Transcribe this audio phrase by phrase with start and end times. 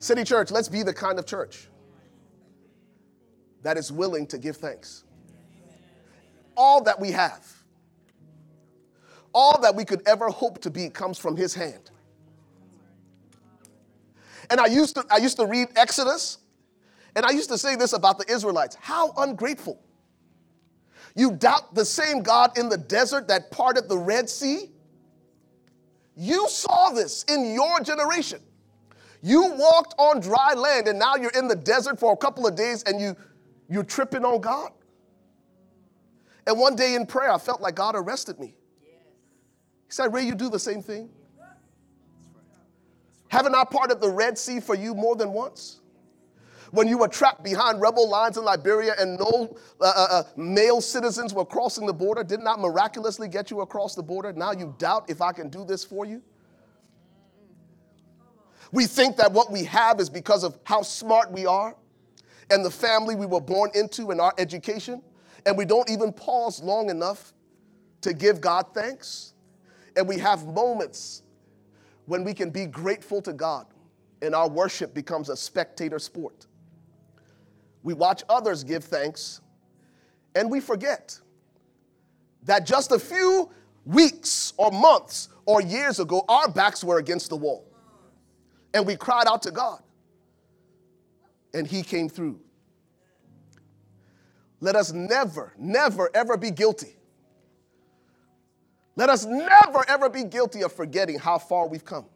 [0.00, 1.68] City Church, let's be the kind of church
[3.62, 5.04] that is willing to give thanks.
[6.56, 7.46] All that we have,
[9.32, 11.90] all that we could ever hope to be comes from His hand.
[14.50, 16.38] And I used to, I used to read Exodus,
[17.16, 19.82] and I used to say this about the Israelites how ungrateful.
[21.16, 24.70] You doubt the same God in the desert that parted the Red Sea?
[26.16, 28.40] You saw this in your generation.
[29.22, 32.54] You walked on dry land and now you're in the desert for a couple of
[32.54, 33.16] days and you,
[33.68, 34.70] you're tripping on God.
[36.46, 38.54] And one day in prayer, I felt like God arrested me.
[39.88, 41.10] He said, Ray, you do the same thing.
[43.28, 45.80] Haven't I parted the Red Sea for you more than once?
[46.70, 50.80] When you were trapped behind rebel lines in Liberia and no uh, uh, uh male
[50.80, 54.32] citizens were crossing the border, did not miraculously get you across the border?
[54.32, 56.22] Now you doubt if I can do this for you?
[58.72, 61.74] We think that what we have is because of how smart we are
[62.50, 65.02] and the family we were born into and our education,
[65.46, 67.32] and we don't even pause long enough
[68.02, 69.34] to give God thanks.
[69.96, 71.22] And we have moments
[72.06, 73.66] when we can be grateful to God
[74.22, 76.46] and our worship becomes a spectator sport.
[77.82, 79.40] We watch others give thanks
[80.34, 81.18] and we forget
[82.44, 83.50] that just a few
[83.84, 87.67] weeks or months or years ago, our backs were against the wall
[88.74, 89.82] and we cried out to God,
[91.54, 92.40] and He came through.
[94.60, 96.96] Let us never, never, ever be guilty.
[98.96, 102.06] Let us never, ever be guilty of forgetting how far we've come.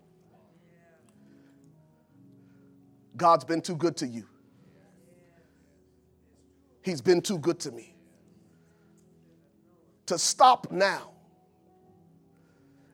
[3.16, 4.26] God's been too good to you.
[6.82, 7.94] He's been too good to me.
[10.06, 11.12] To stop now.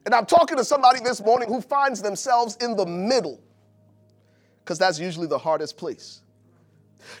[0.05, 3.41] And I'm talking to somebody this morning who finds themselves in the middle
[4.63, 6.21] because that's usually the hardest place.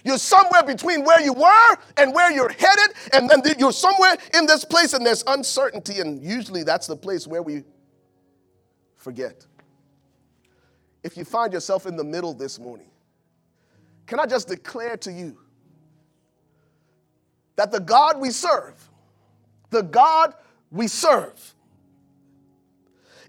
[0.03, 4.45] You're somewhere between where you were and where you're headed, and then you're somewhere in
[4.45, 7.63] this place and there's uncertainty, and usually that's the place where we
[8.97, 9.45] forget.
[11.03, 12.89] If you find yourself in the middle this morning,
[14.05, 15.37] can I just declare to you
[17.55, 18.75] that the God we serve,
[19.69, 20.33] the God
[20.71, 21.55] we serve,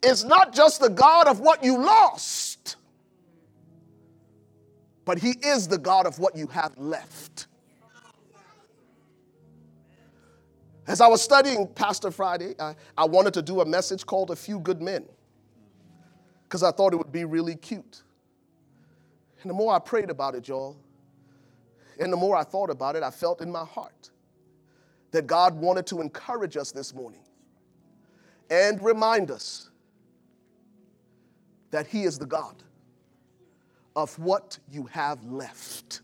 [0.03, 2.50] is not just the God of what you lost
[5.11, 7.49] but He is the God of what you have left.
[10.87, 14.37] As I was studying Pastor Friday, I, I wanted to do a message called A
[14.37, 15.05] Few Good Men
[16.45, 18.05] because I thought it would be really cute.
[19.43, 20.77] And the more I prayed about it, y'all,
[21.99, 24.11] and the more I thought about it, I felt in my heart
[25.11, 27.25] that God wanted to encourage us this morning
[28.49, 29.71] and remind us
[31.73, 32.63] that He is the God
[34.01, 36.01] of what you have left.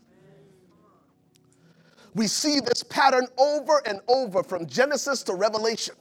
[2.13, 5.95] We see this pattern over and over from Genesis to Revelation.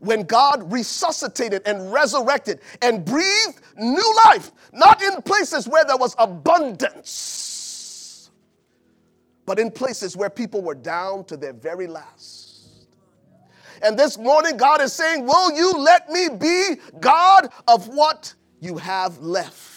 [0.00, 6.14] When God resuscitated and resurrected and breathed new life, not in places where there was
[6.18, 7.26] abundance,
[9.46, 12.86] but in places where people were down to their very last.
[13.82, 18.78] And this morning, God is saying, Will you let me be God of what you
[18.78, 19.75] have left?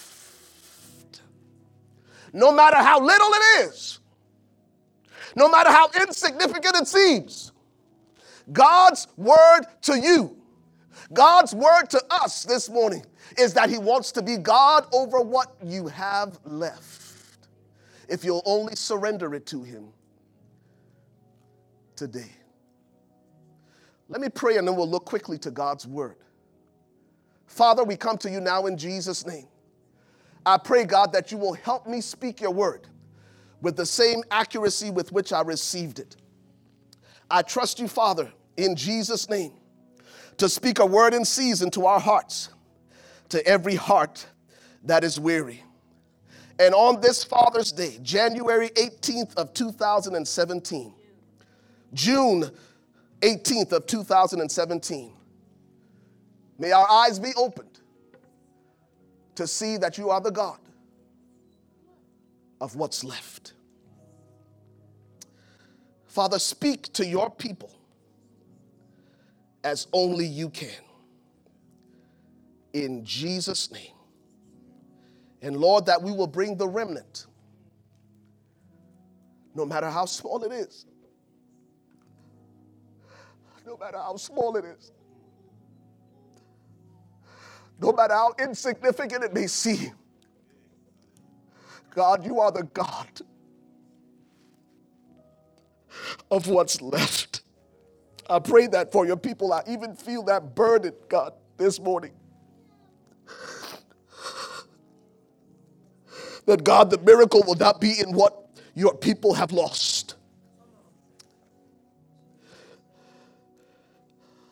[2.34, 4.00] No matter how little it is,
[5.35, 7.51] no matter how insignificant it seems.
[8.51, 10.38] God's word to you,
[11.13, 13.06] God's word to us this morning
[13.38, 17.03] is that He wants to be God over what you have left.
[18.07, 19.90] If you'll only surrender it to Him
[21.96, 22.31] today.
[24.07, 26.16] Let me pray and then we'll look quickly to God's word.
[27.46, 29.49] Father, we come to you now in Jesus' name.
[30.46, 32.88] I pray, God, that you will help me speak your word
[33.62, 36.16] with the same accuracy with which I received it.
[37.30, 39.54] I trust you, Father, in Jesus' name,
[40.38, 42.50] to speak a word in season to our hearts,
[43.30, 44.26] to every heart
[44.84, 45.64] that is weary.
[46.58, 50.94] And on this Father's Day, January 18th of 2017,
[51.94, 52.50] June
[53.22, 55.12] 18th of 2017,
[56.58, 57.69] may our eyes be opened
[59.40, 60.59] to see that you are the God
[62.59, 63.53] of what's left.
[66.08, 67.72] Father, speak to your people
[69.64, 70.84] as only you can.
[72.74, 73.94] In Jesus' name.
[75.42, 77.28] And Lord, that we will bring the remnant,
[79.56, 80.85] no matter how small it is.
[83.66, 84.92] No matter how small it is
[87.79, 89.93] no matter how insignificant it may seem.
[91.91, 93.22] God, you are the God
[96.31, 97.41] of what's left.
[98.29, 99.53] I pray that for your people.
[99.53, 102.14] I even feel that burden, God, this morning.
[106.46, 108.35] That God, the miracle will not be in what
[108.75, 110.16] your people have lost.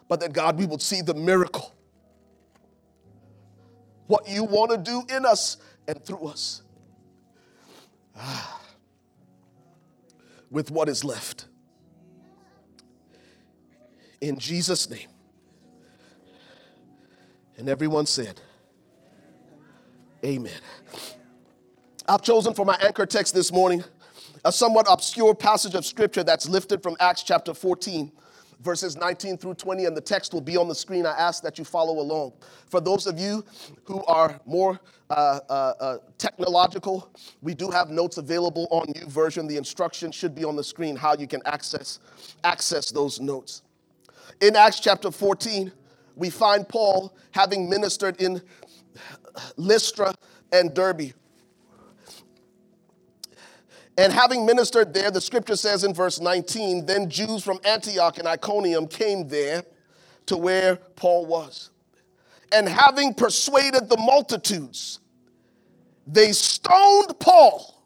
[0.07, 1.76] But that God, we will see the miracle.
[4.07, 5.57] What you want to do in us
[5.87, 6.63] and through us.
[8.15, 8.61] Ah.
[10.49, 11.45] With what is left.
[14.21, 15.07] In Jesus' name.
[17.57, 18.39] And everyone said,
[20.23, 20.51] Amen.
[22.07, 23.83] I've chosen for my anchor text this morning
[24.45, 28.11] a somewhat obscure passage of scripture that's lifted from Acts chapter 14,
[28.61, 31.05] verses 19 through 20, and the text will be on the screen.
[31.05, 32.33] I ask that you follow along.
[32.67, 33.43] For those of you
[33.83, 37.11] who are more uh, uh, uh, technological,
[37.41, 39.47] we do have notes available on new YouVersion.
[39.47, 41.99] The instructions should be on the screen how you can access,
[42.43, 43.61] access those notes.
[44.41, 45.71] In Acts chapter 14,
[46.15, 48.41] we find Paul having ministered in
[49.55, 50.13] Lystra
[50.51, 51.13] and Derbe.
[53.97, 58.27] And having ministered there, the scripture says in verse 19, then Jews from Antioch and
[58.27, 59.63] Iconium came there
[60.27, 61.71] to where Paul was.
[62.51, 64.99] And having persuaded the multitudes,
[66.05, 67.83] they stoned Paul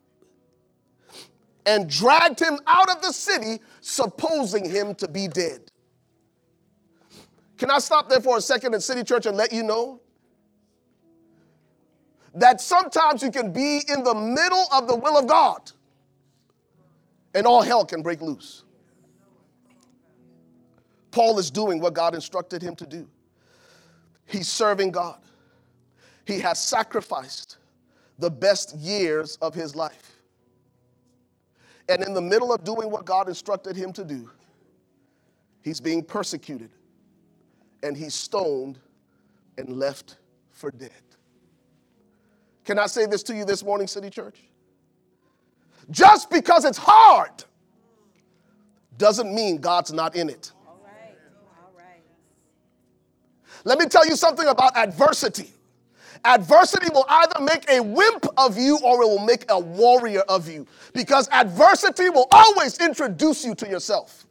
[1.65, 5.71] and dragged him out of the city, supposing him to be dead.
[7.57, 10.01] Can I stop there for a second in City Church and let you know
[12.33, 15.71] that sometimes you can be in the middle of the will of God
[17.33, 18.63] and all hell can break loose?
[21.11, 23.07] Paul is doing what God instructed him to do.
[24.25, 25.19] He's serving God.
[26.25, 27.57] He has sacrificed
[28.17, 30.17] the best years of his life.
[31.89, 34.29] And in the middle of doing what God instructed him to do,
[35.61, 36.69] he's being persecuted
[37.83, 38.79] and he's stoned
[39.57, 40.17] and left
[40.51, 40.91] for dead.
[42.63, 44.37] Can I say this to you this morning, City Church?
[45.89, 47.43] Just because it's hard
[48.97, 50.51] doesn't mean God's not in it.
[53.63, 55.51] Let me tell you something about adversity.
[56.23, 60.47] Adversity will either make a wimp of you or it will make a warrior of
[60.47, 64.27] you because adversity will always introduce you to yourself.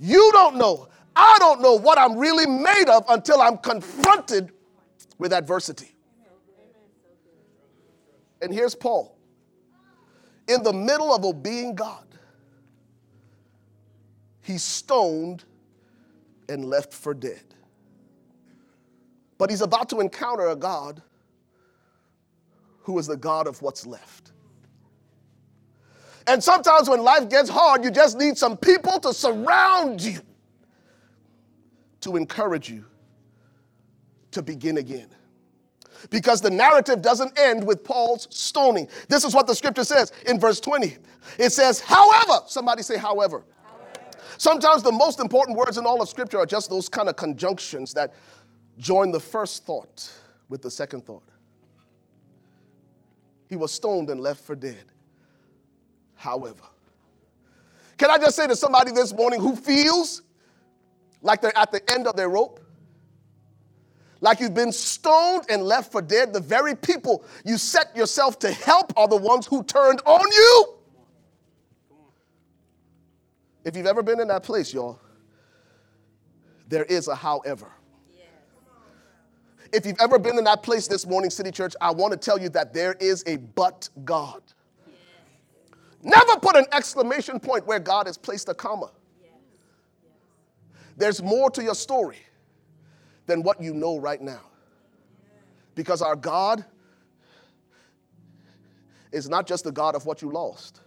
[0.00, 4.52] You don't know I don't know what I'm really made of until I'm confronted
[5.18, 5.94] with adversity.
[8.40, 9.16] And here's Paul
[10.50, 12.04] in the middle of obeying God,
[14.42, 15.44] he's stoned
[16.48, 17.42] and left for dead.
[19.38, 21.00] But he's about to encounter a God
[22.82, 24.32] who is the God of what's left.
[26.26, 30.20] And sometimes when life gets hard, you just need some people to surround you
[32.00, 32.84] to encourage you
[34.32, 35.08] to begin again.
[36.08, 38.88] Because the narrative doesn't end with Paul's stoning.
[39.08, 40.96] This is what the scripture says in verse 20.
[41.38, 43.44] It says, however, somebody say, however.
[43.62, 44.18] however.
[44.38, 47.92] Sometimes the most important words in all of scripture are just those kind of conjunctions
[47.94, 48.14] that
[48.78, 50.10] join the first thought
[50.48, 51.28] with the second thought.
[53.48, 54.84] He was stoned and left for dead.
[56.14, 56.62] However,
[57.98, 60.22] can I just say to somebody this morning who feels
[61.22, 62.60] like they're at the end of their rope,
[64.20, 66.32] like you've been stoned and left for dead.
[66.32, 70.74] The very people you set yourself to help are the ones who turned on you.
[73.64, 74.98] If you've ever been in that place, y'all,
[76.68, 77.72] there is a however.
[79.72, 82.40] If you've ever been in that place this morning, City Church, I want to tell
[82.40, 84.42] you that there is a but God.
[86.02, 88.90] Never put an exclamation point where God has placed a comma.
[90.96, 92.16] There's more to your story
[93.30, 94.40] than what you know right now.
[95.76, 96.64] Because our God
[99.12, 100.80] is not just the God of what you lost,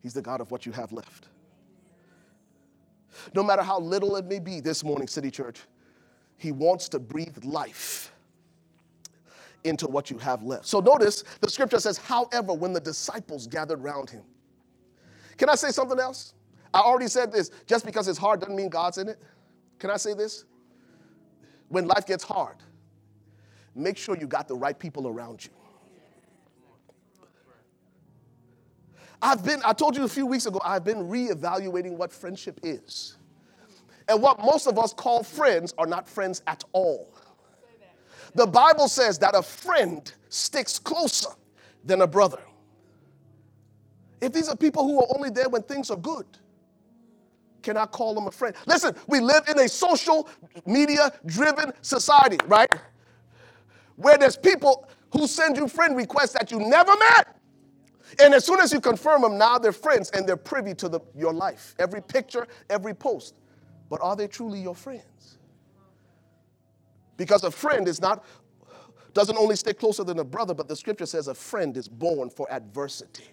[0.00, 1.28] He's the God of what you have left.
[3.34, 5.60] No matter how little it may be this morning, City Church,
[6.36, 8.12] He wants to breathe life
[9.64, 10.66] into what you have left.
[10.66, 14.22] So notice the scripture says, however, when the disciples gathered round him.
[15.36, 16.34] Can I say something else?
[16.74, 17.50] I already said this.
[17.66, 19.20] Just because it's hard doesn't mean God's in it.
[19.82, 20.44] Can I say this?
[21.66, 22.54] When life gets hard,
[23.74, 25.50] make sure you got the right people around you.
[29.20, 33.16] I've been, I told you a few weeks ago, I've been reevaluating what friendship is.
[34.06, 37.12] And what most of us call friends are not friends at all.
[38.36, 41.30] The Bible says that a friend sticks closer
[41.84, 42.40] than a brother?
[44.20, 46.26] If these are people who are only there when things are good,
[47.62, 48.54] can I call them a friend?
[48.66, 50.28] Listen, we live in a social
[50.66, 52.72] media driven society, right?
[53.96, 57.36] Where there's people who send you friend requests that you never met.
[58.22, 61.00] And as soon as you confirm them, now they're friends and they're privy to the,
[61.16, 61.74] your life.
[61.78, 63.34] Every picture, every post.
[63.88, 65.38] But are they truly your friends?
[67.16, 68.24] Because a friend is not,
[69.12, 72.30] doesn't only stay closer than a brother, but the scripture says a friend is born
[72.30, 73.28] for adversity.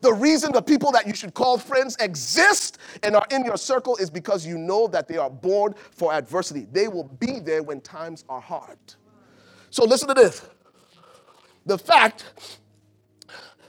[0.00, 3.96] The reason the people that you should call friends exist and are in your circle
[3.96, 6.66] is because you know that they are born for adversity.
[6.72, 8.78] They will be there when times are hard.
[9.70, 10.46] So listen to this.
[11.66, 12.24] The fact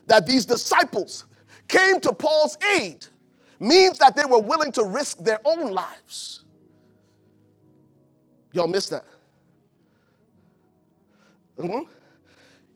[0.07, 1.25] that these disciples
[1.67, 3.05] came to Paul's aid
[3.59, 6.43] means that they were willing to risk their own lives.
[8.51, 9.05] Y'all missed that.
[11.57, 11.89] Mm-hmm.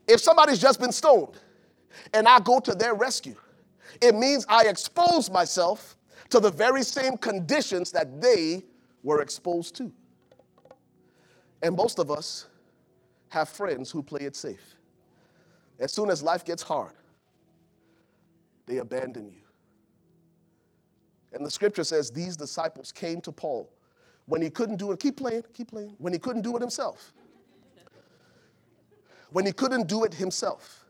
[0.08, 1.38] If somebody's just been stoned
[2.14, 3.36] and I go to their rescue,
[4.02, 5.98] it means I expose myself
[6.30, 8.64] to the very same conditions that they
[9.04, 9.92] were exposed to.
[11.62, 12.48] And most of us
[13.30, 14.76] have friends who play it safe.
[15.80, 16.94] As soon as life gets hard,
[18.66, 19.42] they abandon you.
[21.34, 23.70] And the scripture says these disciples came to Paul
[24.26, 25.00] when he couldn't do it.
[25.00, 25.96] Keep playing, keep playing.
[25.98, 27.14] When he couldn't do it himself.
[29.32, 30.86] When he couldn't do it himself,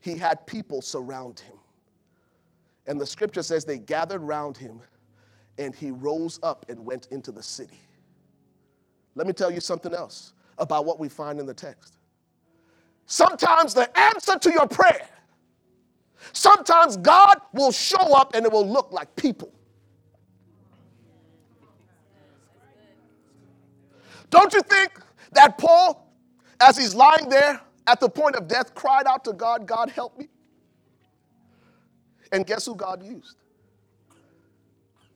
[0.00, 1.56] he had people surround him.
[2.86, 4.80] And the scripture says they gathered round him
[5.58, 7.80] and he rose up and went into the city.
[9.14, 11.96] Let me tell you something else about what we find in the text.
[13.06, 15.08] Sometimes the answer to your prayer
[16.32, 19.52] Sometimes God will show up and it will look like people.
[24.30, 24.92] Don't you think
[25.32, 26.12] that Paul,
[26.60, 30.16] as he's lying there at the point of death, cried out to God, God, help
[30.18, 30.28] me?
[32.30, 33.36] And guess who God used?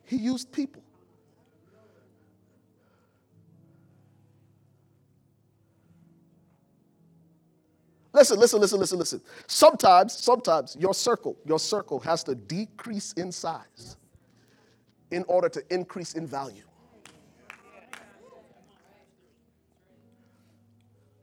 [0.07, 0.83] He used people.
[8.15, 9.21] Listen, listen, listen, listen, listen.
[9.47, 13.97] Sometimes, sometimes your circle, your circle has to decrease in size
[15.11, 16.65] in order to increase in value.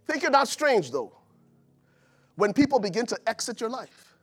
[0.06, 1.19] Think you're not strange though
[2.40, 4.16] when people begin to exit your life.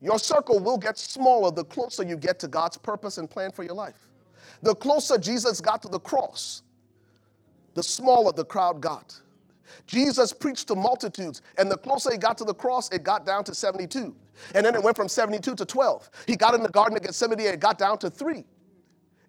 [0.00, 3.64] Your circle will get smaller the closer you get to God's purpose and plan for
[3.64, 4.08] your life.
[4.62, 6.62] The closer Jesus got to the cross,
[7.74, 9.20] the smaller the crowd got.
[9.86, 13.44] Jesus preached to multitudes, and the closer he got to the cross, it got down
[13.44, 14.16] to 72.
[14.54, 16.10] And then it went from 72 to 12.
[16.26, 18.44] He got in the Garden of Gethsemane, and it got down to three.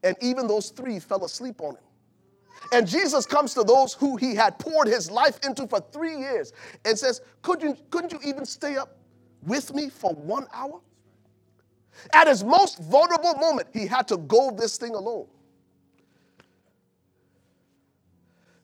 [0.04, 1.84] And even those three fell asleep on him.
[2.72, 6.54] And Jesus comes to those who he had poured his life into for three years
[6.86, 8.98] and says, Could you, Couldn't you even stay up
[9.44, 10.80] with me for one hour?
[12.14, 15.28] At his most vulnerable moment, he had to go this thing alone.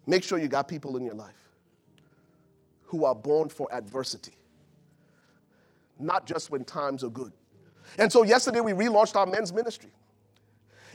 [0.07, 1.33] Make sure you got people in your life
[2.83, 4.33] who are born for adversity,
[5.99, 7.33] not just when times are good.
[7.97, 9.91] And so yesterday we relaunched our men's ministry.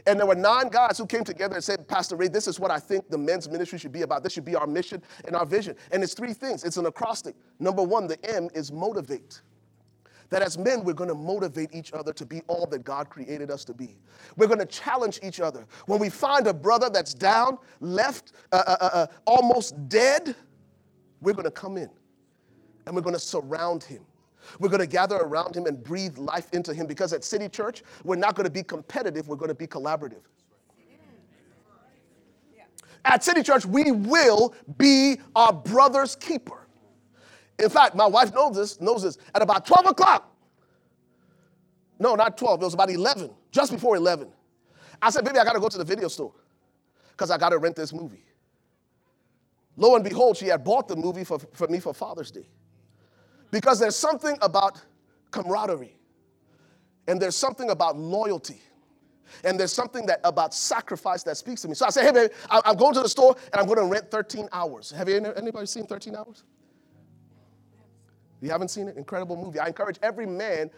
[0.07, 2.71] And there were nine guys who came together and said, Pastor Ray, this is what
[2.71, 4.23] I think the men's ministry should be about.
[4.23, 5.77] This should be our mission and our vision.
[5.93, 7.35] And it's three things it's an acrostic.
[7.59, 9.43] Number one, the M is motivate.
[10.31, 13.51] That as men, we're going to motivate each other to be all that God created
[13.51, 13.99] us to be.
[14.37, 15.67] We're going to challenge each other.
[15.87, 20.37] When we find a brother that's down, left, uh, uh, uh, uh almost dead,
[21.21, 21.91] we're going to come in
[22.87, 24.05] and we're going to surround him.
[24.59, 27.83] We're going to gather around him and breathe life into him because at City Church,
[28.05, 30.23] we're not going to be competitive, we're going to be collaborative.
[33.05, 36.67] At City Church, we will be our brother's keeper.
[37.59, 39.19] In fact, my wife knows this, knows this.
[39.35, 40.35] At about 12 o'clock,
[41.99, 44.29] no, not 12, it was about 11, just before 11.
[45.03, 46.33] I said, baby, I got to go to the video store
[47.11, 48.25] because I got to rent this movie.
[49.77, 52.49] Lo and behold, she had bought the movie for, for me for Father's Day.
[53.51, 54.81] Because there's something about
[55.31, 55.97] camaraderie,
[57.09, 58.61] and there's something about loyalty,
[59.45, 61.75] and there's something that about sacrifice that speaks to me.
[61.75, 64.11] So I say, hey, baby, I'm going to the store and I'm going to rent
[64.11, 64.91] 13 hours.
[64.91, 66.45] Have you anybody seen 13 hours?
[68.41, 68.97] You haven't seen it?
[68.97, 69.61] Incredible movie.
[69.61, 70.71] I encourage every man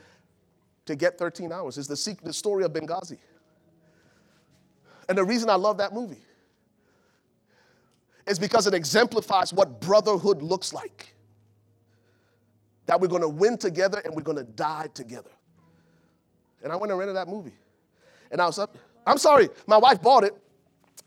[0.86, 1.78] to get 13 hours.
[1.78, 3.18] It's the, the story of Benghazi.
[5.08, 6.22] And the reason I love that movie
[8.26, 11.11] is because it exemplifies what brotherhood looks like.
[12.86, 15.30] That we're going to win together and we're going to die together.
[16.62, 17.54] And I went and rented that movie.
[18.30, 18.76] And I was up.
[19.06, 20.36] I'm sorry, my wife bought it.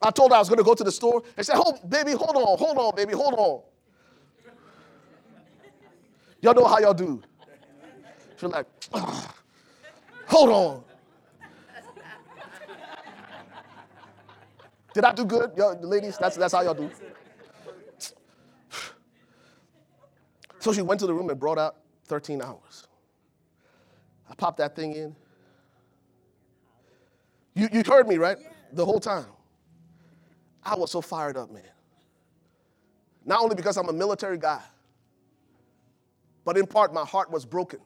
[0.02, 2.12] I told her I was going to go to the store and said, "Hold, baby,
[2.12, 3.62] hold on, hold on, baby, hold on."
[6.42, 7.22] Y'all know how y'all do.
[8.40, 9.34] You're like, oh,
[10.28, 10.84] hold on.
[14.94, 16.18] Did I do good, y'all, ladies?
[16.18, 16.92] That's, that's how y'all do.
[20.66, 22.88] So she went to the room and brought out 13 hours.
[24.28, 25.16] I popped that thing in.
[27.54, 28.38] You, you heard me, right?
[28.74, 29.28] The whole time.
[30.64, 31.62] I was so fired up, man.
[33.26, 34.64] Not only because I'm a military guy,
[36.46, 37.80] but in part, my heart was broken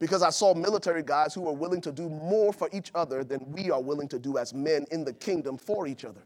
[0.00, 3.48] because I saw military guys who were willing to do more for each other than
[3.52, 6.24] we are willing to do as men in the kingdom for each other.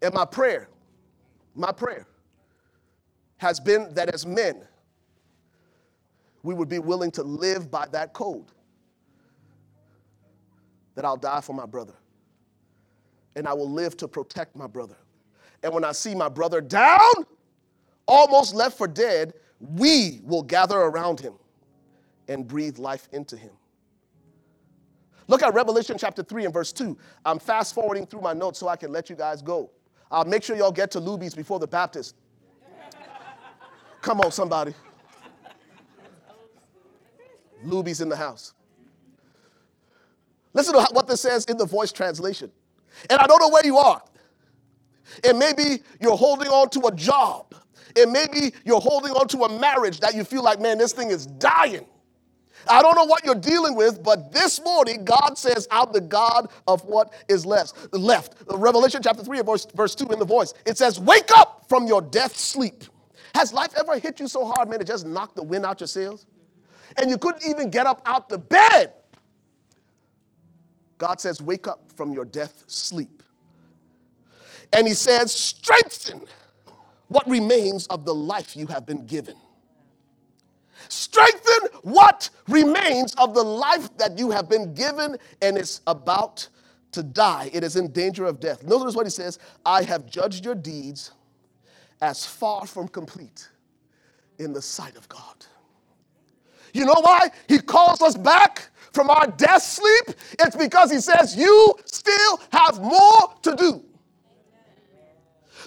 [0.00, 0.70] And my prayer,
[1.54, 2.06] my prayer
[3.40, 4.60] has been that as men,
[6.42, 8.52] we would be willing to live by that code
[10.94, 11.94] that I'll die for my brother
[13.36, 14.96] and I will live to protect my brother.
[15.62, 17.00] And when I see my brother down,
[18.06, 21.32] almost left for dead, we will gather around him
[22.28, 23.52] and breathe life into him.
[25.28, 26.94] Look at Revelation chapter 3 and verse 2.
[27.24, 29.70] I'm fast forwarding through my notes so I can let you guys go.
[30.10, 32.16] I'll make sure y'all get to Luby's before the Baptist.
[34.00, 34.74] Come on, somebody.
[37.64, 38.54] Luby's in the house.
[40.52, 42.50] Listen to what this says in the voice translation.
[43.08, 44.02] And I don't know where you are.
[45.24, 47.54] And maybe you're holding on to a job.
[47.96, 51.10] And maybe you're holding on to a marriage that you feel like, man, this thing
[51.10, 51.84] is dying.
[52.68, 56.50] I don't know what you're dealing with, but this morning God says, I'm the God
[56.66, 57.92] of what is left.
[57.92, 58.34] Left.
[58.48, 60.52] Revelation chapter 3 verse, verse 2 in the voice.
[60.66, 62.84] It says, Wake up from your death sleep.
[63.34, 65.86] Has life ever hit you so hard, man, it just knocked the wind out your
[65.86, 66.26] sails?
[66.96, 68.92] And you couldn't even get up out the bed.
[70.98, 73.22] God says, Wake up from your death sleep.
[74.72, 76.22] And He says, Strengthen
[77.08, 79.36] what remains of the life you have been given.
[80.88, 86.48] Strengthen what remains of the life that you have been given and is about
[86.92, 87.50] to die.
[87.52, 88.64] It is in danger of death.
[88.64, 91.12] Notice what he says I have judged your deeds
[92.00, 93.48] as far from complete
[94.38, 95.46] in the sight of God.
[96.72, 97.30] You know why?
[97.48, 100.16] He calls us back from our death sleep.
[100.38, 103.84] It's because he says, You still have more to do.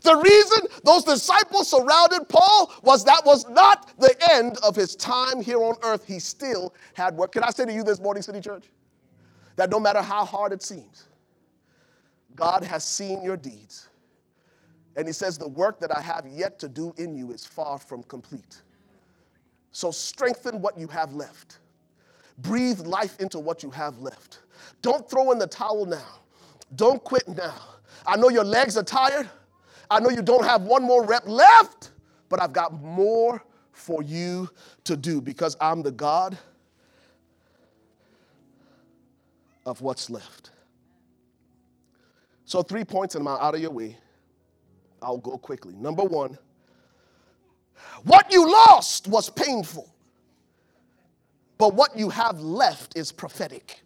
[0.01, 5.41] The reason those disciples surrounded Paul was that was not the end of his time
[5.41, 6.05] here on earth.
[6.05, 7.31] He still had work.
[7.31, 8.65] Can I say to you this morning, City Church?
[9.55, 11.05] That no matter how hard it seems,
[12.35, 13.87] God has seen your deeds.
[14.95, 17.77] And he says, The work that I have yet to do in you is far
[17.77, 18.61] from complete.
[19.71, 21.59] So strengthen what you have left.
[22.39, 24.39] Breathe life into what you have left.
[24.81, 26.19] Don't throw in the towel now.
[26.75, 27.55] Don't quit now.
[28.05, 29.29] I know your legs are tired.
[29.89, 31.91] I know you don't have one more rep left,
[32.29, 34.49] but I've got more for you
[34.85, 36.37] to do because I'm the God
[39.65, 40.51] of what's left.
[42.45, 43.97] So, three points, and I'm out of your way.
[45.03, 45.75] I'll go quickly.
[45.75, 46.37] Number one,
[48.03, 49.93] what you lost was painful,
[51.57, 53.81] but what you have left is prophetic.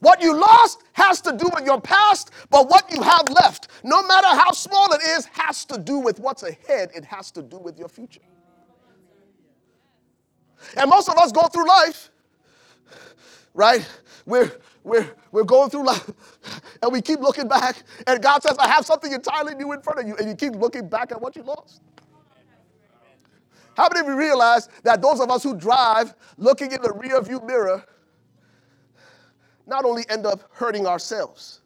[0.00, 4.02] What you lost has to do with your past, but what you have left, no
[4.02, 6.90] matter how small it is, has to do with what's ahead.
[6.92, 8.20] It has to do with your future.
[10.76, 12.10] And most of us go through life,
[13.54, 13.88] right?
[14.26, 14.52] We're,
[14.84, 16.10] we're, we're going through life
[16.82, 20.00] and we keep looking back, and God says, I have something entirely new in front
[20.00, 21.82] of you, and you keep looking back at what you lost.
[23.76, 27.20] How many of you realize that those of us who drive looking in the rear
[27.22, 27.84] view mirror
[29.66, 31.60] not only end up hurting ourselves,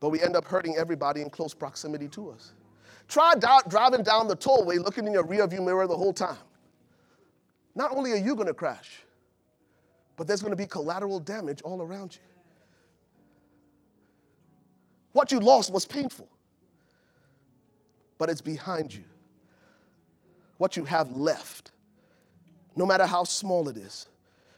[0.00, 2.52] but we end up hurting everybody in close proximity to us.
[3.08, 3.34] Try
[3.68, 6.38] driving down the tollway looking in your rearview mirror the whole time.
[7.74, 9.02] Not only are you going to crash,
[10.16, 12.20] but there's going to be collateral damage all around you.
[15.12, 16.28] What you lost was painful,
[18.18, 19.04] but it's behind you.
[20.58, 21.72] What you have left,
[22.76, 24.06] no matter how small it is,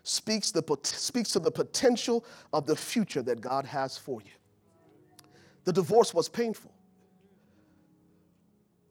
[0.02, 4.30] speaks, the, speaks to the potential of the future that God has for you.
[5.64, 6.70] The divorce was painful.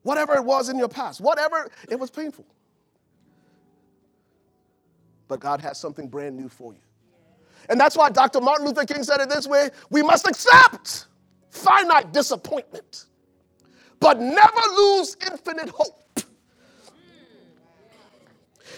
[0.02, 2.46] Whatever it was in your past, whatever, it was painful.
[5.28, 6.80] But God has something brand new for you.
[7.70, 8.42] And that's why Dr.
[8.42, 11.08] Martin Luther King said it this way we must accept
[11.50, 13.06] finite disappointment,
[14.00, 16.00] but never lose infinite hope.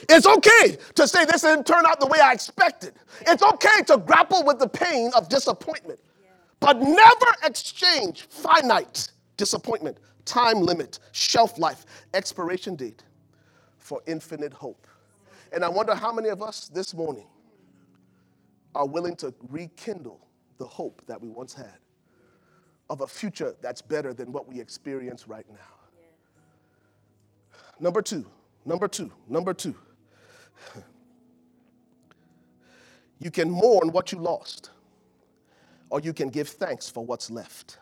[0.07, 2.93] It's okay to say this didn't turn out the way I expected.
[3.21, 5.99] It's okay to grapple with the pain of disappointment,
[6.59, 13.03] but never exchange finite disappointment, time limit, shelf life, expiration date
[13.77, 14.87] for infinite hope.
[15.55, 17.27] And I wonder how many of us this morning
[18.75, 20.19] are willing to rekindle
[20.57, 21.79] the hope that we once had
[22.89, 25.55] of a future that's better than what we experience right now.
[27.79, 28.25] Number two,
[28.65, 29.75] number two, number two.
[33.17, 34.71] You can mourn what you lost,
[35.89, 37.77] or you can give thanks for what's left.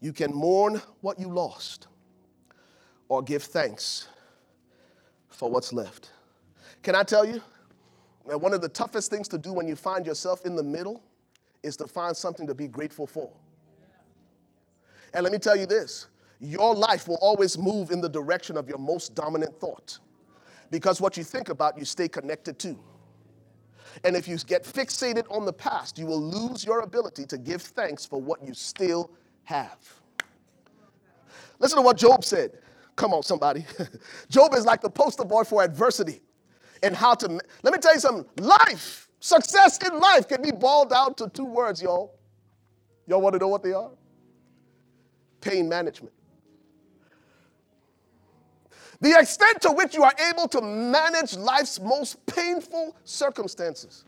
[0.00, 1.88] You can mourn what you lost,
[3.08, 4.06] or give thanks
[5.32, 6.10] for what's left.
[6.82, 7.40] Can I tell you
[8.28, 11.02] that one of the toughest things to do when you find yourself in the middle
[11.62, 13.30] is to find something to be grateful for?
[15.14, 16.06] And let me tell you this
[16.40, 19.98] your life will always move in the direction of your most dominant thought
[20.72, 22.76] because what you think about, you stay connected to.
[24.04, 27.60] And if you get fixated on the past, you will lose your ability to give
[27.62, 29.10] thanks for what you still
[29.44, 29.78] have.
[31.58, 32.58] Listen to what Job said.
[32.96, 33.64] Come on, somebody.
[34.30, 36.22] Job is like the poster boy for adversity
[36.82, 37.40] and how to.
[37.62, 41.44] Let me tell you something life, success in life can be boiled down to two
[41.44, 42.18] words, y'all.
[43.06, 43.90] Y'all want to know what they are?
[45.40, 46.14] Pain management.
[49.00, 54.04] The extent to which you are able to manage life's most painful circumstances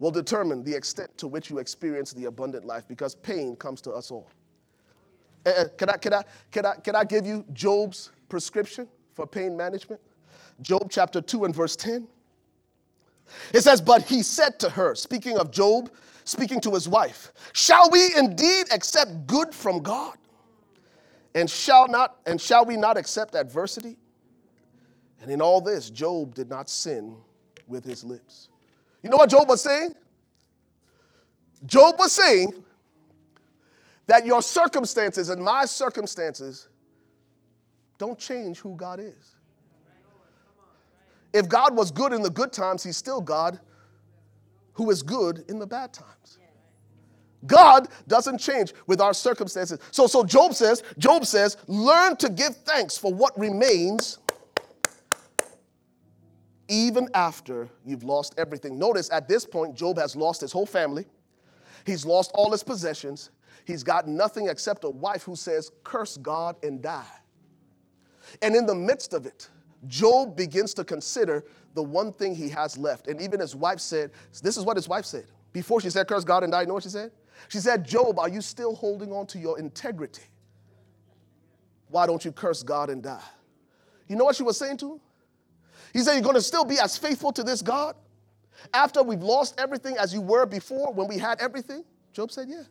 [0.00, 3.92] will determine the extent to which you experience the abundant life because pain comes to
[3.92, 4.28] us all.
[5.44, 9.56] Uh, can, I, can, I, can, I, can I give you Job's prescription for pain
[9.56, 10.00] management?
[10.60, 12.06] Job chapter 2 and verse 10.
[13.54, 15.90] It says, But he said to her, speaking of Job,
[16.24, 20.16] speaking to his wife, Shall we indeed accept good from God?
[21.34, 23.96] And shall not and shall we not accept adversity?
[25.22, 27.16] And in all this, Job did not sin
[27.68, 28.48] with his lips.
[29.02, 29.94] You know what Job was saying?
[31.66, 32.52] Job was saying
[34.10, 36.66] that your circumstances and my circumstances
[37.96, 39.36] don't change who God is.
[41.32, 43.60] If God was good in the good times, he's still God
[44.72, 46.38] who is good in the bad times.
[47.46, 49.78] God doesn't change with our circumstances.
[49.92, 54.18] So, so Job says, Job says, learn to give thanks for what remains
[56.66, 58.76] even after you've lost everything.
[58.76, 61.06] Notice at this point, Job has lost his whole family,
[61.86, 63.30] he's lost all his possessions,
[63.64, 67.04] he's got nothing except a wife who says, Curse God and die.
[68.42, 69.48] And in the midst of it,
[69.86, 73.08] Job begins to consider the one thing he has left.
[73.08, 74.10] And even his wife said,
[74.42, 75.26] This is what his wife said.
[75.52, 77.10] Before she said, Curse God and die, you know what she said?
[77.48, 80.22] She said, Job, are you still holding on to your integrity?
[81.88, 83.22] Why don't you curse God and die?
[84.08, 85.00] You know what she was saying to him?
[85.92, 87.96] He said, You're going to still be as faithful to this God
[88.72, 91.84] after we've lost everything as you were before when we had everything?
[92.12, 92.62] Job said, Yeah.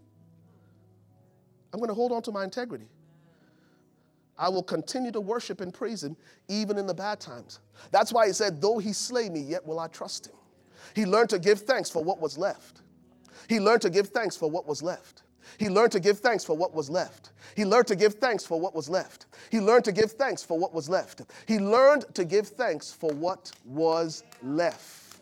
[1.73, 2.87] I'm going to hold on to my integrity.
[4.37, 6.15] I will continue to worship and praise him
[6.47, 7.59] even in the bad times.
[7.91, 10.35] That's why he said, Though he slay me, yet will I trust him.
[10.95, 12.81] He learned to give thanks for what was left.
[13.47, 15.23] He learned to give thanks for what was left.
[15.57, 17.31] He learned to give thanks for what was left.
[17.55, 19.25] He learned to give thanks for what was left.
[19.49, 21.23] He learned to give thanks for what was left.
[21.47, 25.17] He learned to give thanks for what was left.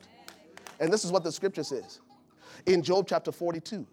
[0.79, 2.01] And this is what the scripture says
[2.65, 3.85] in Job chapter 42.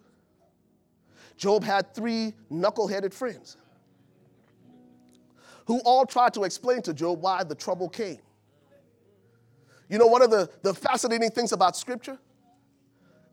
[1.37, 3.57] Job had three knuckle-headed friends
[5.65, 8.19] who all tried to explain to Job why the trouble came.
[9.89, 12.17] You know, one of the, the fascinating things about scripture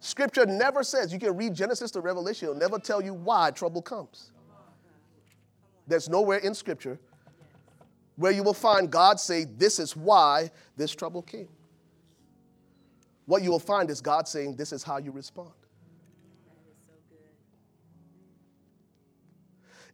[0.03, 3.81] Scripture never says, you can read Genesis to Revelation, it'll never tell you why trouble
[3.81, 4.33] comes.
[5.87, 6.99] There's nowhere in Scripture
[8.17, 11.49] where you will find God say, This is why this trouble came.
[13.27, 15.53] What you will find is God saying, This is how you respond.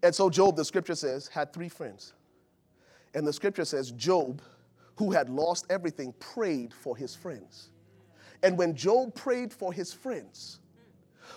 [0.02, 2.12] And so Job, the scripture says, had three friends.
[3.14, 4.40] And the scripture says, Job,
[4.96, 7.70] who had lost everything, prayed for his friends.
[8.42, 10.60] And when Job prayed for his friends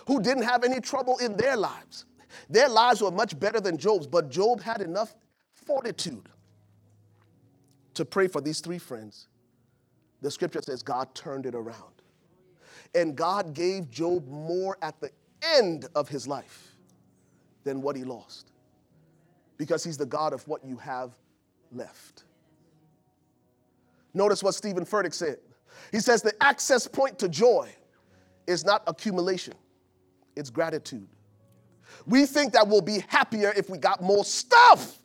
[0.06, 2.04] who didn't have any trouble in their lives,
[2.48, 5.14] their lives were much better than Job's, but Job had enough
[5.54, 6.28] fortitude
[7.94, 9.28] to pray for these three friends.
[10.22, 12.02] The scripture says God turned it around.
[12.94, 15.10] And God gave Job more at the
[15.42, 16.76] end of his life
[17.64, 18.51] than what he lost
[19.62, 21.12] because he's the God of what you have
[21.70, 22.24] left.
[24.12, 25.38] Notice what Steven Furtick said.
[25.92, 27.72] He says the access point to joy
[28.48, 29.54] is not accumulation,
[30.34, 31.06] it's gratitude.
[32.06, 34.98] We think that we'll be happier if we got more stuff.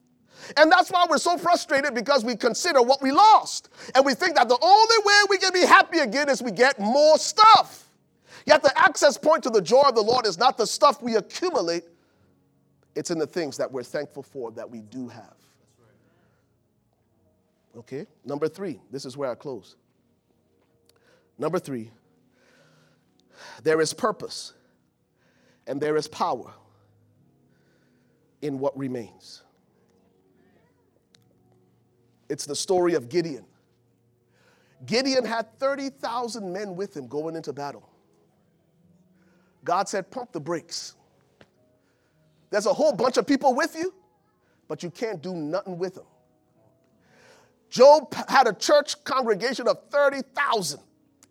[0.55, 3.69] And that's why we're so frustrated because we consider what we lost.
[3.93, 6.79] And we think that the only way we can be happy again is we get
[6.79, 7.91] more stuff.
[8.47, 11.15] Yet the access point to the joy of the Lord is not the stuff we
[11.15, 11.83] accumulate,
[12.97, 15.35] It's in the things that we're thankful for that we do have.
[17.77, 18.07] Okay?
[18.25, 19.75] Number three, this is where I close.
[21.37, 21.91] Number three,
[23.61, 24.53] there is purpose
[25.67, 26.51] and there is power
[28.41, 29.43] in what remains.
[32.29, 33.45] It's the story of Gideon.
[34.87, 37.87] Gideon had 30,000 men with him going into battle.
[39.63, 40.95] God said, Pump the brakes.
[42.49, 43.93] There's a whole bunch of people with you,
[44.67, 46.05] but you can't do nothing with them.
[47.69, 50.79] Job had a church congregation of 30,000,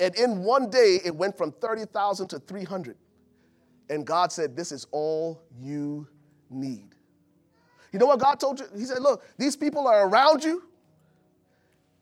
[0.01, 2.97] and in one day it went from 30,000 to 300.
[3.89, 6.07] And God said, This is all you
[6.51, 6.95] need.
[7.93, 8.67] You know what God told you?
[8.77, 10.65] He said, Look, these people are around you,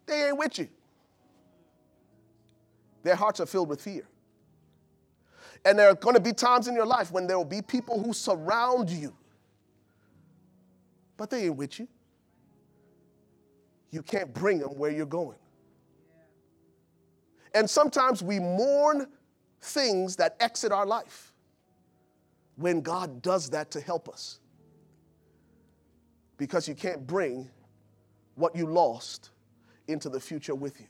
[0.06, 0.68] they ain't with you.
[3.04, 4.08] Their hearts are filled with fear.
[5.64, 8.02] And there are going to be times in your life when there will be people
[8.02, 9.14] who surround you,
[11.16, 11.88] but they ain't with you.
[13.90, 15.38] You can't bring them where you're going.
[17.54, 19.06] And sometimes we mourn
[19.60, 21.32] things that exit our life
[22.56, 24.40] when God does that to help us.
[26.36, 27.48] Because you can't bring
[28.34, 29.30] what you lost
[29.86, 30.86] into the future with you.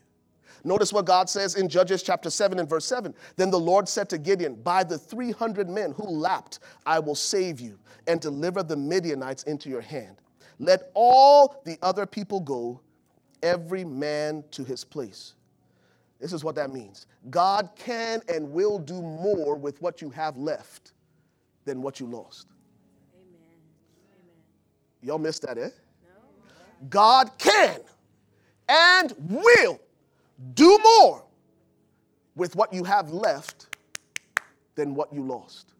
[0.65, 3.13] Notice what God says in Judges chapter 7 and verse 7.
[3.35, 7.59] Then the Lord said to Gideon, By the 300 men who lapped, I will save
[7.59, 10.17] you and deliver the Midianites into your hand.
[10.57, 12.81] Let all the other people go,
[13.43, 15.35] every man to his place.
[16.19, 17.05] This is what that means.
[17.29, 20.93] God can and will do more with what you have left
[21.65, 22.47] than what you lost.
[23.13, 23.59] Amen.
[25.03, 25.69] Y'all missed that, eh?
[25.69, 26.89] No.
[26.89, 27.81] God can
[28.67, 29.79] and will
[30.53, 31.23] do more
[32.35, 33.75] with what you have left
[34.75, 35.73] than what you lost.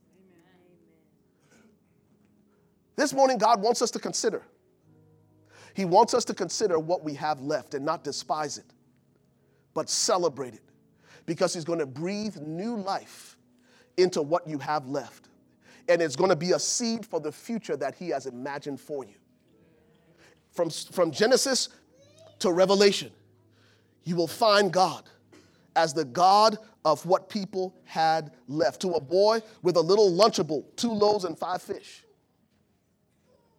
[2.95, 4.41] This morning, God wants us to consider.
[5.73, 8.65] He wants us to consider what we have left and not despise it,
[9.73, 10.63] but celebrate it
[11.25, 13.37] because He's going to breathe new life
[13.97, 15.27] into what you have left.
[15.89, 19.03] And it's going to be a seed for the future that He has imagined for
[19.03, 19.15] you.
[20.51, 21.69] From, from Genesis
[22.39, 23.11] to Revelation,
[24.05, 25.03] you will find God
[25.75, 28.81] as the God of what people had left.
[28.81, 32.05] To a boy with a little Lunchable, two loaves and five fish,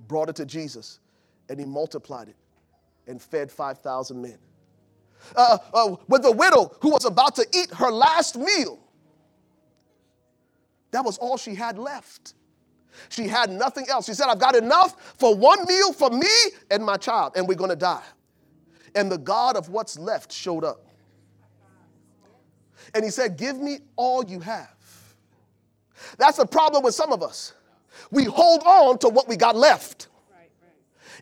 [0.06, 1.00] brought it to Jesus,
[1.48, 2.36] and he multiplied it
[3.06, 4.38] and fed 5,000 men.
[5.34, 8.78] Uh, uh, with the widow who was about to eat her last meal,
[10.92, 12.34] that was all she had left.
[13.08, 14.06] She had nothing else.
[14.06, 16.28] She said, I've got enough for one meal for me
[16.70, 18.02] and my child, and we're going to die
[18.94, 20.86] and the God of what's left showed up.
[22.94, 24.74] And he said, Give me all you have.
[26.18, 27.54] That's the problem with some of us.
[28.10, 30.08] We hold on to what we got left.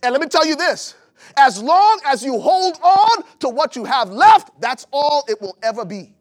[0.03, 0.95] And let me tell you this
[1.37, 5.57] as long as you hold on to what you have left, that's all it will
[5.63, 6.15] ever be.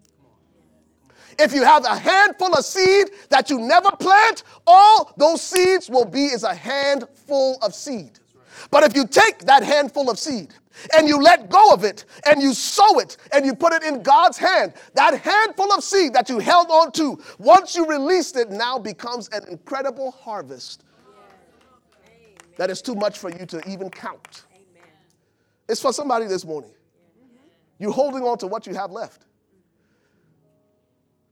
[1.40, 6.06] If you have a handful of seed that you never plant, all those seeds will
[6.06, 8.20] be is a handful of seed.
[8.72, 10.54] But if you take that handful of seed
[10.96, 14.02] and you let go of it and you sow it and you put it in
[14.02, 18.50] God's hand, that handful of seed that you held on to, once you released it,
[18.50, 20.84] now becomes an incredible harvest
[22.58, 24.46] that is too much for you to even count.
[25.68, 26.72] It's for somebody this morning.
[27.80, 29.26] You're holding on to what you have left.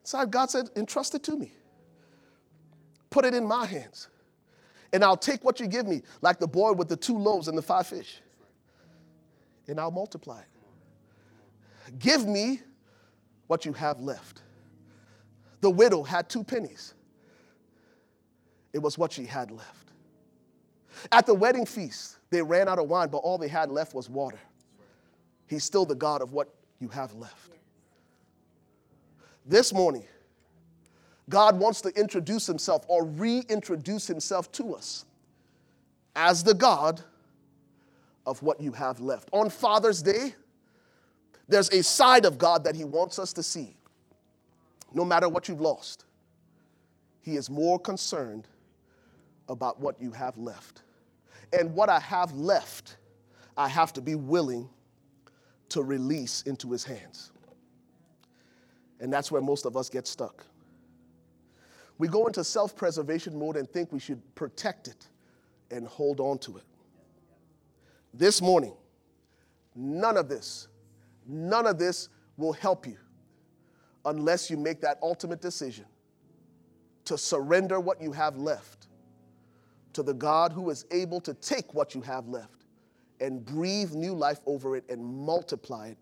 [0.03, 1.51] So God said, entrust it to me.
[3.09, 4.07] Put it in my hands.
[4.93, 7.57] And I'll take what you give me, like the boy with the two loaves and
[7.57, 8.21] the five fish
[9.71, 11.97] and I'll multiply it.
[11.97, 12.61] Give me
[13.47, 14.43] what you have left.
[15.61, 16.93] The widow had two pennies,
[18.73, 19.91] it was what she had left.
[21.11, 24.09] At the wedding feast, they ran out of wine, but all they had left was
[24.09, 24.39] water.
[25.47, 27.51] He's still the God of what you have left.
[29.45, 30.05] This morning,
[31.31, 35.05] God wants to introduce himself or reintroduce himself to us
[36.15, 37.01] as the God
[38.25, 39.29] of what you have left.
[39.31, 40.35] On Father's Day,
[41.47, 43.75] there's a side of God that He wants us to see.
[44.93, 46.05] No matter what you've lost,
[47.21, 48.47] He is more concerned
[49.49, 50.83] about what you have left.
[51.51, 52.97] And what I have left,
[53.57, 54.69] I have to be willing
[55.69, 57.31] to release into His hands.
[58.99, 60.45] And that's where most of us get stuck.
[62.01, 65.07] We go into self preservation mode and think we should protect it
[65.69, 66.63] and hold on to it
[68.13, 68.73] this morning,
[69.75, 70.67] none of this,
[71.27, 72.97] none of this will help you
[74.05, 75.85] unless you make that ultimate decision
[77.05, 78.87] to surrender what you have left
[79.93, 82.65] to the God who is able to take what you have left
[83.19, 85.97] and breathe new life over it and multiply it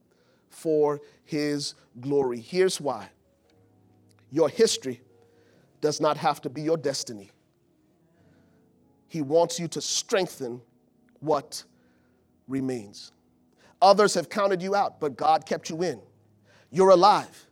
[0.49, 2.39] for his glory.
[2.39, 3.09] Here's why
[4.31, 5.01] your history
[5.81, 7.31] does not have to be your destiny.
[9.07, 10.61] He wants you to strengthen
[11.19, 11.63] what
[12.47, 13.11] remains.
[13.81, 15.99] Others have counted you out, but God kept you in.
[16.71, 17.47] You're alive.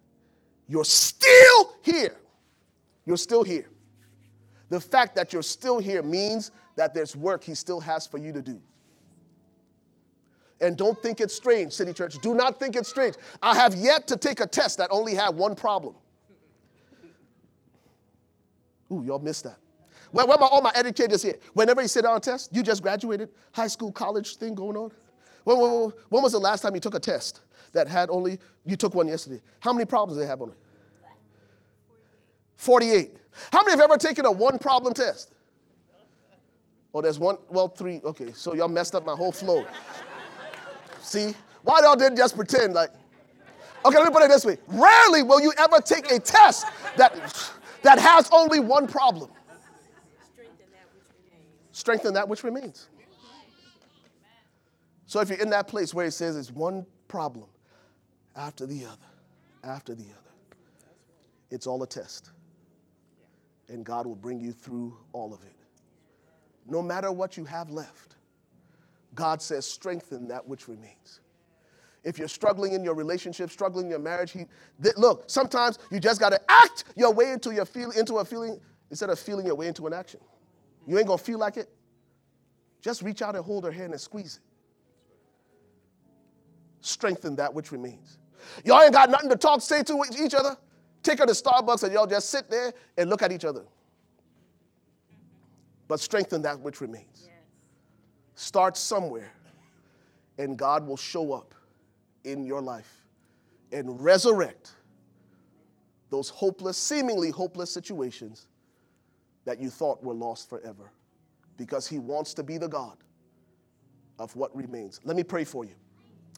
[0.67, 2.15] You're still here.
[3.05, 3.69] You're still here.
[4.69, 8.33] The fact that you're still here means that there's work He still has for you
[8.33, 8.61] to do.
[10.59, 12.17] And don't think it's strange, City Church.
[12.21, 13.15] Do not think it's strange.
[13.41, 15.95] I have yet to take a test that only had one problem.
[18.91, 19.57] Ooh, y'all missed that.
[20.11, 21.35] Where, where are all my educators here?
[21.53, 24.77] Whenever you sit down on a test, you just graduated, high school, college thing going
[24.77, 24.91] on.
[25.43, 27.41] When, when, when was the last time you took a test
[27.73, 29.41] that had only, you took one yesterday?
[29.59, 30.57] How many problems did they have on it?
[32.55, 33.15] 48.
[33.51, 35.31] How many have ever taken a one problem test?
[36.93, 38.01] Oh, there's one, well, three.
[38.03, 39.65] Okay, so y'all messed up my whole flow.
[41.01, 41.35] See?
[41.63, 42.89] Why y'all didn't just pretend like,
[43.85, 44.57] okay, let me put it this way.
[44.67, 47.13] Rarely will you ever take a test that,
[47.83, 49.31] that has only one problem.
[51.71, 52.89] Strengthen that which remains.
[55.05, 57.47] So if you're in that place where it says it's one problem
[58.35, 58.97] after the other,
[59.63, 60.57] after the other,
[61.49, 62.31] it's all a test.
[63.69, 65.53] And God will bring you through all of it.
[66.67, 68.15] No matter what you have left,
[69.15, 71.21] God says, strengthen that which remains.
[72.07, 74.45] If you're struggling in your relationship, struggling in your marriage, he,
[74.81, 78.25] th- look, sometimes you just got to act your way into, your feel, into a
[78.25, 80.21] feeling instead of feeling your way into an action.
[80.87, 81.67] You ain't going to feel like it.
[82.79, 84.41] Just reach out and hold her hand and squeeze it.
[86.79, 88.19] Strengthen that which remains.
[88.63, 90.55] Y'all ain't got nothing to talk, say to each other.
[91.03, 93.65] Take her to Starbucks and y'all just sit there and look at each other.
[95.89, 97.27] But strengthen that which remains.
[98.35, 99.33] Start somewhere,
[100.37, 101.53] and God will show up
[102.27, 103.05] in your life
[103.71, 104.73] and resurrect
[106.09, 108.47] those hopeless, seemingly hopeless situations
[109.45, 110.91] that you thought were lost forever
[111.57, 112.97] because He wants to be the God
[114.19, 114.99] of what remains.
[115.03, 115.73] Let me pray for you.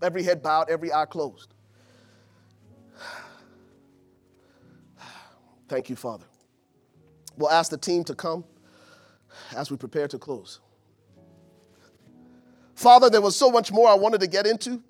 [0.01, 1.53] Every head bowed, every eye closed.
[5.67, 6.25] Thank you, Father.
[7.37, 8.43] We'll ask the team to come
[9.55, 10.59] as we prepare to close.
[12.75, 14.81] Father, there was so much more I wanted to get into.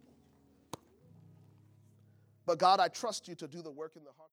[2.49, 4.27] But God, I trust you to do the work in the heart.